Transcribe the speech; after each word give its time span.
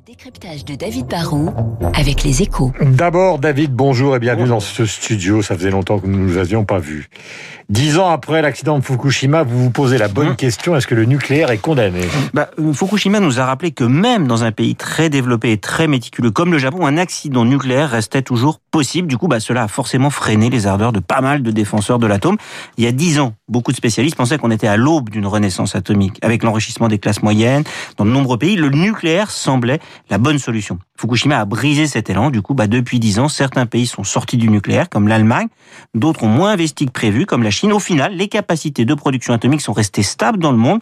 Le 0.00 0.12
décryptage 0.14 0.64
de 0.64 0.76
David 0.76 1.08
Barrault 1.08 1.52
avec 1.92 2.22
les 2.22 2.40
échos. 2.40 2.72
D'abord, 2.80 3.38
David, 3.38 3.72
bonjour 3.74 4.16
et 4.16 4.18
bienvenue 4.18 4.48
dans 4.48 4.60
ce 4.60 4.86
studio. 4.86 5.42
Ça 5.42 5.56
faisait 5.56 5.70
longtemps 5.70 5.98
que 5.98 6.06
nous 6.06 6.16
ne 6.18 6.24
nous 6.24 6.38
avions 6.38 6.64
pas 6.64 6.78
vus. 6.78 7.10
Dix 7.68 7.98
ans 7.98 8.08
après 8.08 8.40
l'accident 8.40 8.78
de 8.78 8.82
Fukushima, 8.84 9.42
vous 9.42 9.64
vous 9.64 9.70
posez 9.70 9.98
la 9.98 10.08
bonne 10.08 10.30
Mmh. 10.30 10.36
question 10.36 10.74
est-ce 10.74 10.86
que 10.86 10.94
le 10.94 11.04
nucléaire 11.04 11.50
est 11.50 11.58
condamné? 11.58 12.00
Bah, 12.34 12.48
euh, 12.58 12.72
Fukushima 12.72 13.20
nous 13.20 13.40
a 13.40 13.44
rappelé 13.44 13.72
que 13.72 13.84
même 13.84 14.26
dans 14.26 14.42
un 14.42 14.52
pays 14.52 14.74
très 14.74 15.10
développé 15.10 15.52
et 15.52 15.58
très 15.58 15.86
méticuleux 15.86 16.30
comme 16.30 16.50
le 16.50 16.58
Japon, 16.58 16.86
un 16.86 16.96
accident 16.96 17.44
nucléaire 17.44 17.90
restait 17.90 18.22
toujours 18.22 18.58
possible. 18.70 19.06
Du 19.06 19.18
coup, 19.18 19.28
bah, 19.28 19.38
cela 19.38 19.64
a 19.64 19.68
forcément 19.68 20.10
freiné 20.10 20.48
les 20.50 20.66
ardeurs 20.66 20.92
de 20.92 21.00
pas 21.00 21.20
mal 21.20 21.42
de 21.42 21.50
défenseurs 21.50 21.98
de 21.98 22.06
l'atome. 22.06 22.38
Il 22.78 22.84
y 22.84 22.86
a 22.86 22.92
dix 22.92 23.20
ans, 23.20 23.34
beaucoup 23.48 23.70
de 23.70 23.76
spécialistes 23.76 24.16
pensaient 24.16 24.38
qu'on 24.38 24.50
était 24.50 24.66
à 24.66 24.76
l'aube 24.76 25.10
d'une 25.10 25.26
renaissance 25.26 25.76
atomique. 25.76 26.18
Avec 26.22 26.42
l'enrichissement 26.42 26.88
des 26.88 26.98
classes 26.98 27.22
moyennes, 27.22 27.64
dans 27.98 28.04
de 28.06 28.10
nombreux 28.10 28.38
pays, 28.38 28.56
le 28.56 28.70
nucléaire 28.70 29.30
semblait 29.30 29.78
la 30.08 30.18
bonne 30.18 30.38
solution. 30.38 30.78
Fukushima 31.00 31.38
a 31.40 31.44
brisé 31.46 31.86
cet 31.86 32.10
élan. 32.10 32.30
Du 32.30 32.42
coup, 32.42 32.52
bah, 32.54 32.66
depuis 32.66 33.00
dix 33.00 33.18
ans, 33.18 33.28
certains 33.28 33.64
pays 33.66 33.86
sont 33.86 34.04
sortis 34.04 34.36
du 34.36 34.48
nucléaire, 34.50 34.88
comme 34.90 35.08
l'Allemagne. 35.08 35.46
D'autres 35.94 36.24
ont 36.24 36.28
moins 36.28 36.50
investi 36.52 36.84
que 36.86 36.90
prévu, 36.92 37.24
comme 37.24 37.42
la 37.42 37.50
Chine. 37.50 37.72
Au 37.72 37.78
final, 37.78 38.14
les 38.14 38.28
capacités 38.28 38.84
de 38.84 38.92
production 38.94 39.32
atomique 39.32 39.62
sont 39.62 39.72
restées 39.72 40.02
stables 40.02 40.38
dans 40.38 40.52
le 40.52 40.58
monde, 40.58 40.80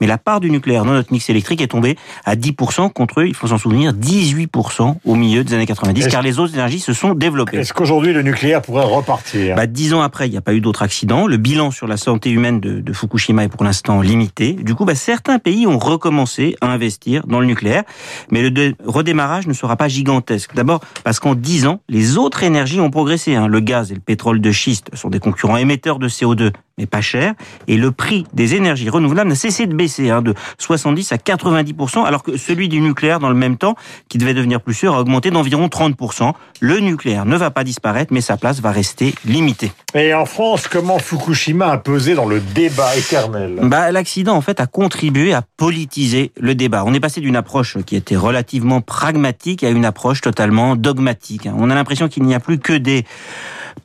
mais 0.00 0.06
la 0.08 0.18
part 0.18 0.40
du 0.40 0.50
nucléaire 0.50 0.84
dans 0.84 0.92
notre 0.92 1.12
mix 1.12 1.30
électrique 1.30 1.60
est 1.60 1.68
tombée 1.68 1.96
à 2.24 2.34
10% 2.34 2.90
contre, 2.92 3.22
il 3.24 3.34
faut 3.34 3.46
s'en 3.46 3.58
souvenir, 3.58 3.92
18% 3.92 4.96
au 5.04 5.14
milieu 5.14 5.44
des 5.44 5.54
années 5.54 5.66
90, 5.66 6.00
Est-ce- 6.00 6.08
car 6.10 6.22
les 6.22 6.38
autres 6.38 6.54
énergies 6.54 6.80
se 6.80 6.92
sont 6.92 7.14
développées. 7.14 7.58
Est-ce 7.58 7.72
qu'aujourd'hui 7.72 8.12
le 8.12 8.22
nucléaire 8.22 8.62
pourrait 8.62 8.84
repartir? 8.84 9.54
Bah, 9.56 9.66
dix 9.66 9.94
ans 9.94 10.00
après, 10.02 10.26
il 10.28 10.32
n'y 10.32 10.36
a 10.36 10.40
pas 10.42 10.54
eu 10.54 10.60
d'autres 10.60 10.82
accidents. 10.82 11.26
Le 11.26 11.36
bilan 11.36 11.70
sur 11.70 11.86
la 11.86 11.96
santé 11.96 12.30
humaine 12.30 12.60
de, 12.60 12.80
de 12.80 12.92
Fukushima 12.92 13.44
est 13.44 13.48
pour 13.48 13.64
l'instant 13.64 14.00
limité. 14.00 14.54
Du 14.54 14.74
coup, 14.74 14.84
bah, 14.84 14.94
certains 14.94 15.38
pays 15.38 15.66
ont 15.66 15.78
recommencé 15.78 16.56
à 16.60 16.66
investir 16.72 17.26
dans 17.26 17.40
le 17.40 17.46
nucléaire, 17.46 17.84
mais 18.30 18.42
le 18.42 18.50
dé- 18.50 18.74
redémarrage 18.84 19.46
ne 19.46 19.52
sera 19.60 19.76
pas 19.76 19.88
gigantesque. 19.88 20.54
D'abord 20.54 20.80
parce 21.04 21.20
qu'en 21.20 21.34
dix 21.34 21.66
ans, 21.66 21.80
les 21.88 22.16
autres 22.16 22.42
énergies 22.42 22.80
ont 22.80 22.90
progressé. 22.90 23.34
hein. 23.34 23.46
Le 23.46 23.60
gaz 23.60 23.92
et 23.92 23.94
le 23.94 24.00
pétrole 24.00 24.40
de 24.40 24.50
schiste 24.52 24.88
sont 24.94 25.08
des 25.10 25.20
concurrents 25.20 25.56
émetteurs 25.56 25.98
de 25.98 26.08
CO2, 26.08 26.52
mais 26.80 26.86
pas 26.86 27.02
chers. 27.02 27.34
Et 27.68 27.76
le 27.76 27.92
prix 27.92 28.24
des 28.32 28.54
énergies 28.54 28.88
renouvelables 28.88 29.28
n'a 29.28 29.36
cessé 29.36 29.66
de 29.66 29.74
baisser, 29.74 30.08
hein, 30.10 30.22
de 30.22 30.34
70 30.58 31.12
à 31.12 31.16
90%, 31.16 32.04
alors 32.04 32.22
que 32.22 32.36
celui 32.38 32.68
du 32.68 32.80
nucléaire, 32.80 33.20
dans 33.20 33.28
le 33.28 33.34
même 33.34 33.58
temps, 33.58 33.74
qui 34.08 34.16
devait 34.16 34.32
devenir 34.34 34.62
plus 34.62 34.72
sûr, 34.74 34.94
a 34.94 35.00
augmenté 35.00 35.30
d'environ 35.30 35.66
30%. 35.66 36.32
Le 36.60 36.78
nucléaire 36.80 37.26
ne 37.26 37.36
va 37.36 37.50
pas 37.50 37.64
disparaître, 37.64 38.12
mais 38.12 38.22
sa 38.22 38.36
place 38.38 38.60
va 38.60 38.70
rester 38.70 39.14
limitée. 39.26 39.72
Et 39.94 40.14
en 40.14 40.24
France, 40.24 40.68
comment 40.68 40.98
Fukushima 40.98 41.68
a 41.68 41.76
pesé 41.78 42.14
dans 42.14 42.26
le 42.26 42.40
débat 42.40 42.96
éternel? 42.96 43.58
Bah, 43.62 43.92
l'accident, 43.92 44.34
en 44.34 44.40
fait, 44.40 44.60
a 44.60 44.66
contribué 44.66 45.34
à 45.34 45.42
politiser 45.56 46.32
le 46.40 46.54
débat. 46.54 46.84
On 46.86 46.94
est 46.94 47.00
passé 47.00 47.20
d'une 47.20 47.36
approche 47.36 47.76
qui 47.84 47.96
était 47.96 48.16
relativement 48.16 48.80
pragmatique 48.80 49.62
à 49.64 49.68
une 49.68 49.84
approche 49.84 50.22
totalement 50.22 50.76
dogmatique. 50.76 51.46
hein. 51.46 51.54
On 51.58 51.68
a 51.70 51.74
l'impression 51.74 52.08
qu'il 52.08 52.22
n'y 52.22 52.34
a 52.34 52.40
plus 52.40 52.58
que 52.58 52.72
des 52.72 53.04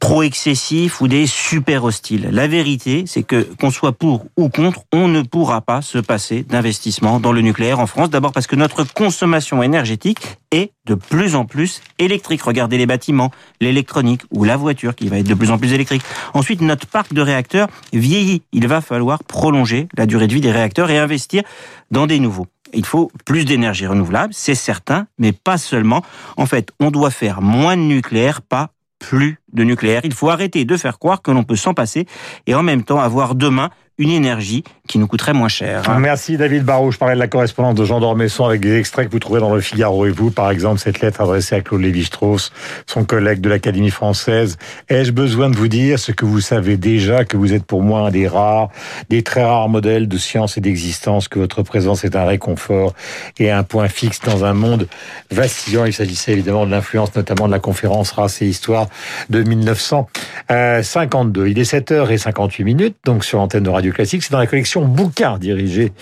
pro-excessifs 0.06 1.02
ou 1.02 1.08
des 1.08 1.25
super 1.25 1.84
hostiles. 1.84 2.30
La 2.31 2.45
vérité, 2.48 3.06
c'est 3.08 3.23
que 3.23 3.42
qu'on 3.59 3.72
soit 3.72 3.92
pour 3.92 4.28
ou 4.38 4.50
contre, 4.50 4.81
on 4.94 5.08
ne 5.08 5.23
pourra 5.23 5.61
pas 5.61 5.81
se 5.81 5.98
passer 5.98 6.44
d'investissement 6.44 7.20
dans 7.20 7.31
le 7.31 7.42
nucléaire 7.42 7.80
en 7.80 7.88
France. 7.88 8.11
D'abord 8.11 8.31
parce 8.31 8.45
que 8.45 8.56
notre 8.56 8.83
consommation 8.83 9.64
énergétique 9.64 10.20
est 10.52 10.73
de 10.86 10.94
plus 10.94 11.33
en 11.33 11.45
plus 11.45 11.81
électrique. 11.98 12.44
Regardez 12.44 12.78
les 12.78 12.86
bâtiments, 12.86 13.31
l'électronique 13.61 14.22
ou 14.30 14.44
la 14.44 14.58
voiture 14.58 14.94
qui 14.94 15.08
va 15.08 15.17
être 15.17 15.28
de 15.28 15.33
plus 15.33 15.50
en 15.50 15.58
plus 15.58 15.73
électrique. 15.73 16.03
Ensuite, 16.36 16.61
notre 16.61 16.86
parc 16.86 17.11
de 17.11 17.22
réacteurs 17.22 17.67
vieillit. 17.92 18.44
Il 18.52 18.67
va 18.67 18.81
falloir 18.81 19.23
prolonger 19.23 19.88
la 19.98 20.06
durée 20.06 20.28
de 20.28 20.36
vie 20.36 20.42
des 20.42 20.52
réacteurs 20.52 20.92
et 20.92 21.00
investir 21.00 21.42
dans 21.89 22.06
des 22.06 22.20
nouveaux. 22.20 22.45
Il 22.76 22.86
faut 22.86 23.11
plus 23.26 23.44
d'énergie 23.44 23.88
renouvelable, 23.88 24.36
c'est 24.36 24.53
certain, 24.53 25.08
mais 25.17 25.31
pas 25.31 25.58
seulement. 25.58 26.03
En 26.38 26.45
fait, 26.45 26.70
on 26.80 26.92
doit 26.92 27.09
faire 27.09 27.42
moins 27.42 27.76
de 27.76 27.81
nucléaire, 27.81 28.44
pas 28.44 28.70
plus 29.00 29.39
de 29.56 29.64
nucléaire. 29.64 30.02
Il 30.03 30.14
faut 30.14 30.30
arrêter 30.30 30.66
de 30.66 30.78
faire 30.78 31.00
croire 31.00 31.22
que 31.22 31.31
l'on 31.31 31.44
peut 31.44 31.56
s'en 31.56 31.73
passer 31.73 32.06
et 32.48 32.55
en 32.55 32.64
même 32.64 32.83
temps 32.83 32.99
avoir 32.99 33.36
demain 33.36 33.70
une 33.98 34.10
énergie 34.10 34.64
qui 34.89 34.99
nous 34.99 35.08
coûterait 35.08 35.33
moins 35.33 35.48
cher. 35.48 35.98
Merci 35.99 36.36
David 36.36 36.64
Barrault. 36.64 36.92
Je 36.92 36.98
parlais 36.98 37.16
de 37.16 37.20
la 37.20 37.30
correspondance 37.30 37.76
de 37.76 37.86
Jean 37.86 38.02
d'Ormesson 38.02 38.43
avec 38.43 38.60
des 38.60 38.77
extraits 38.77 39.08
que 39.08 39.11
vous 39.14 39.20
trouverez 39.20 39.39
dans 39.39 39.55
le 39.55 39.61
Figaro 39.61 40.05
et 40.05 40.10
vous, 40.10 40.32
par 40.32 40.52
exemple, 40.52 40.80
cette 40.80 40.99
lettre 40.99 41.21
adressée 41.21 41.55
à 41.55 41.61
Claude 41.61 41.82
Lévi-Strauss, 41.82 42.52
son 42.86 43.05
collègue 43.05 43.39
de 43.39 43.48
l'Académie 43.48 43.92
française. 43.92 44.58
Ai-je 44.89 45.14
besoin 45.14 45.49
de 45.49 45.55
vous 45.55 45.70
dire 45.70 45.98
ce 45.98 46.11
que 46.11 46.26
vous 46.26 46.42
savez 46.42 46.76
déjà, 46.76 47.23
que 47.23 47.37
vous 47.37 47.54
êtes 47.54 47.64
pour 47.64 47.83
moi 47.83 48.02
un 48.02 48.11
des 48.11 48.27
rares, 48.27 48.67
des 49.10 49.23
très 49.23 49.45
rares 49.45 49.70
modèles 49.70 50.10
de 50.10 50.17
science 50.17 50.58
et 50.58 50.61
d'existence, 50.61 51.30
que 51.30 51.39
votre 51.39 51.64
présence 51.64 52.04
est 52.04 52.17
un 52.17 52.26
réconfort 52.26 52.93
et 53.39 53.49
un 53.49 53.64
point 53.64 53.87
fixe 53.87 54.20
dans 54.20 54.43
un 54.43 54.54
monde 54.54 54.89
vacillant? 55.32 55.86
Il 55.86 55.93
s'agissait 55.93 56.33
évidemment 56.33 56.66
de 56.66 56.72
l'influence, 56.72 57.16
notamment 57.16 57.48
de 57.48 57.54
la 57.54 57.60
conférence 57.60 58.11
Race 58.11 58.42
et 58.42 58.45
Histoire 58.45 58.87
de 59.30 59.42
1952. 59.45 61.48
Il 61.48 61.60
est 61.60 61.72
7h58 61.72 62.64
minutes, 62.64 62.98
donc 63.06 63.23
sur 63.23 63.39
l'antenne 63.39 63.64
de 63.64 63.70
Radio 63.70 63.92
Classique. 63.92 64.23
C'est 64.23 64.32
dans 64.32 64.39
la 64.39 64.48
collection 64.48 64.86
Bouquin, 64.86 65.38
dirigée 65.38 65.94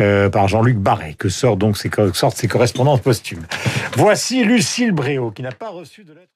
euh, 0.00 0.30
par 0.30 0.48
Jean-Luc 0.48 0.78
Barret, 0.78 1.14
que 1.18 1.28
sort 1.28 1.56
donc 1.56 1.76
ses, 1.76 1.90
sortent 2.14 2.36
ses 2.36 2.48
correspondances 2.48 3.00
posthumes. 3.00 3.44
Voici 3.96 4.44
Lucille 4.44 4.92
Bréau, 4.92 5.30
qui 5.30 5.42
n'a 5.42 5.52
pas 5.52 5.70
reçu 5.70 6.04
de 6.04 6.12
lettre. 6.12 6.32